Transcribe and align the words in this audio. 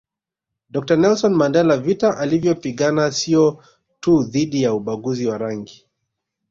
Dr 0.71 0.97
Nelson 0.97 1.33
Mandela 1.41 1.77
vita 1.83 2.11
alivyopigana 2.23 3.07
sio 3.11 3.57
tu 3.99 4.23
dhidi 4.23 4.63
ya 4.63 4.73
ubaguzi 4.73 5.25
wa 5.27 5.37
rangi 5.37 5.85